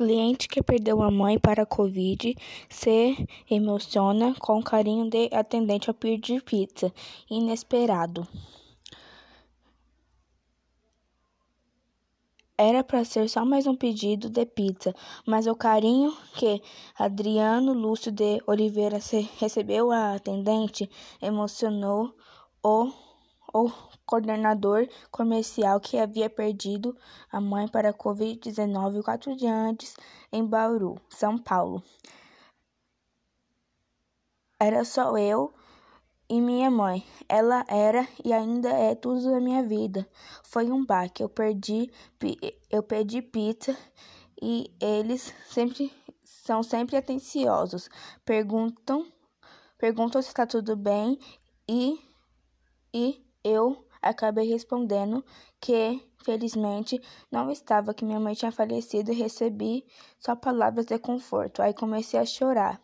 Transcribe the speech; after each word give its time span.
Cliente 0.00 0.48
que 0.48 0.62
perdeu 0.62 1.02
a 1.02 1.10
mãe 1.10 1.38
para 1.38 1.64
a 1.64 1.66
Covid 1.66 2.34
se 2.70 3.28
emociona 3.50 4.34
com 4.38 4.62
carinho 4.62 5.10
de 5.10 5.28
atendente 5.30 5.90
ao 5.90 5.94
pedir 5.94 6.42
pizza. 6.42 6.90
Inesperado. 7.30 8.26
Era 12.56 12.82
para 12.82 13.04
ser 13.04 13.28
só 13.28 13.44
mais 13.44 13.66
um 13.66 13.76
pedido 13.76 14.30
de 14.30 14.46
pizza, 14.46 14.94
mas 15.26 15.46
o 15.46 15.54
carinho 15.54 16.16
que 16.32 16.62
Adriano 16.98 17.74
Lúcio 17.74 18.10
de 18.10 18.42
Oliveira 18.46 18.98
recebeu 19.38 19.92
a 19.92 20.14
atendente 20.14 20.88
emocionou 21.20 22.16
o, 22.62 22.90
o 23.52 23.70
coordenador 24.06 24.88
comercial 25.10 25.80
que 25.80 25.98
havia 25.98 26.28
perdido 26.28 26.96
a 27.30 27.40
mãe 27.40 27.68
para 27.68 27.90
a 27.90 27.94
Covid-19 27.94 29.02
quatro 29.02 29.36
dias 29.36 29.52
antes 29.52 29.96
em 30.32 30.44
Bauru, 30.44 31.00
São 31.08 31.38
Paulo. 31.38 31.82
Era 34.58 34.84
só 34.84 35.16
eu 35.16 35.54
e 36.28 36.40
minha 36.40 36.70
mãe. 36.70 37.04
Ela 37.28 37.64
era 37.68 38.06
e 38.24 38.32
ainda 38.32 38.68
é 38.68 38.94
tudo 38.94 39.30
da 39.30 39.40
minha 39.40 39.62
vida. 39.62 40.08
Foi 40.44 40.70
um 40.70 40.84
baque. 40.84 41.22
Eu 41.22 41.28
perdi, 41.28 41.90
eu 42.70 42.82
pedi 42.82 43.22
pizza 43.22 43.76
e 44.40 44.72
eles 44.80 45.34
sempre 45.46 45.92
são 46.22 46.62
sempre 46.62 46.96
atenciosos. 46.96 47.88
Perguntam, 48.24 49.10
perguntam 49.78 50.20
se 50.20 50.28
está 50.28 50.46
tudo 50.46 50.76
bem 50.76 51.18
e 51.68 51.98
e 52.92 53.24
acabei 54.02 54.48
respondendo 54.48 55.24
que, 55.60 56.02
felizmente, 56.24 57.00
não 57.30 57.50
estava, 57.50 57.94
que 57.94 58.04
minha 58.04 58.20
mãe 58.20 58.34
tinha 58.34 58.52
falecido 58.52 59.12
e 59.12 59.14
recebi 59.14 59.86
só 60.18 60.34
palavras 60.34 60.86
de 60.86 60.98
conforto. 60.98 61.62
Aí 61.62 61.74
comecei 61.74 62.18
a 62.18 62.24
chorar. 62.24 62.80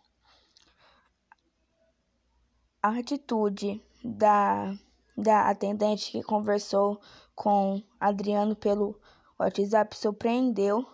A 2.83 2.91
atitude 2.91 3.83
da, 4.05 4.75
da 5.17 5.49
atendente 5.49 6.13
que 6.13 6.23
conversou 6.23 7.01
com 7.35 7.83
Adriano 7.99 8.55
pelo 8.55 9.01
WhatsApp 9.39 9.97
surpreendeu 9.97 10.87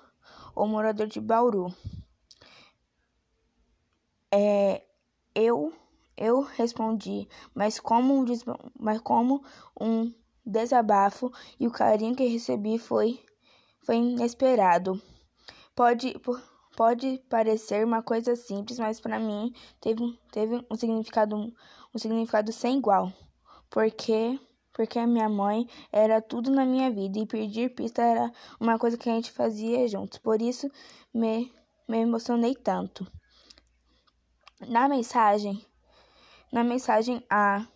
o 0.55 0.67
morador 0.67 1.07
de 1.07 1.20
Bauru. 1.20 1.75
É, 4.31 4.83
eu 5.34 5.73
eu 6.16 6.41
respondi, 6.41 7.28
mas 7.55 7.78
como 7.80 8.14
um, 8.14 8.24
mas 8.78 9.00
como 9.00 9.42
um 9.80 10.12
desabafo 10.44 11.32
e 11.58 11.66
o 11.66 11.70
carinho 11.70 12.16
que 12.16 12.27
recebi 12.27 12.78
foi, 12.78 13.20
foi 13.84 13.96
inesperado. 13.96 15.00
Pode, 15.74 16.14
pode 16.77 17.18
parecer 17.28 17.84
uma 17.84 18.02
coisa 18.02 18.36
simples, 18.36 18.78
mas 18.78 19.00
para 19.00 19.18
mim 19.18 19.55
teve, 19.80 20.18
teve 20.30 20.66
um 20.70 20.77
significado 20.77 21.52
um 21.94 21.98
significado 21.98 22.52
sem 22.52 22.78
igual, 22.78 23.12
porque 23.68 24.38
porque 24.72 24.98
a 24.98 25.06
minha 25.06 25.28
mãe 25.28 25.68
era 25.92 26.22
tudo 26.22 26.50
na 26.50 26.64
minha 26.64 26.90
vida 26.90 27.18
e 27.18 27.27
pedir 27.27 27.74
pista 27.74 28.02
era 28.02 28.33
uma 28.58 28.78
coisa 28.78 28.96
que 28.96 29.08
a 29.08 29.12
gente 29.12 29.30
fazia 29.30 29.86
juntos. 29.86 30.18
Por 30.18 30.40
isso 30.40 30.70
me, 31.12 31.52
me 31.86 31.98
emocionei 31.98 32.55
tanto. 32.55 33.06
Na 34.66 34.88
mensagem, 34.88 35.62
na 36.53 36.62
mensagem, 36.62 37.25
a, 37.31 37.67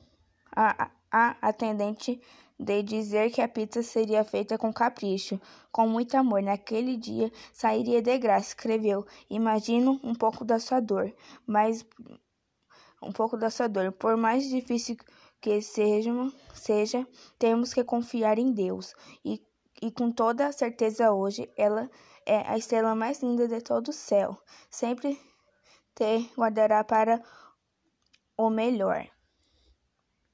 a, 0.55 0.91
a 1.11 1.37
atendente 1.41 2.21
de 2.59 2.83
dizer 2.83 3.31
que 3.31 3.41
a 3.41 3.49
pizza 3.49 3.83
seria 3.83 4.25
feita 4.25 4.57
com 4.57 4.73
capricho, 4.73 5.41
com 5.73 5.89
muito 5.89 6.17
amor. 6.17 6.43
Naquele 6.43 6.97
dia 6.97 7.33
sairia 7.53 8.01
de 8.01 8.19
graça, 8.19 8.49
escreveu. 8.49 9.07
Imagino 9.29 10.01
um 10.03 10.15
pouco 10.15 10.45
da 10.45 10.59
sua 10.59 10.81
dor, 10.81 11.13
mas 11.47 11.85
um 13.03 13.13
pouco 13.13 13.37
da 13.37 13.51
sua 13.51 13.69
dor. 13.69 13.93
Por 13.93 14.17
mais 14.17 14.49
difícil 14.49 14.97
que 15.41 15.61
seja, 15.61 16.11
seja 16.55 17.07
temos 17.39 17.75
que 17.75 17.85
confiar 17.85 18.39
em 18.39 18.53
Deus. 18.53 18.95
E, 19.25 19.43
e 19.83 19.91
com 19.91 20.11
toda 20.11 20.53
certeza 20.53 21.13
hoje 21.13 21.51
ela 21.57 21.91
é 22.25 22.39
a 22.49 22.57
estrela 22.57 22.95
mais 22.95 23.23
linda 23.23 23.47
de 23.47 23.61
todo 23.61 23.89
o 23.89 23.93
céu. 23.93 24.37
Sempre 24.71 25.19
te 25.95 26.31
guardará 26.37 26.83
para 26.83 27.23
o 28.37 28.51
melhor. 28.51 29.16